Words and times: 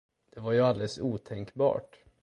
Det 0.33 0.39
var 0.39 0.51
ju 0.51 0.61
alldeles 0.61 0.99
otänkbart. 0.99 1.95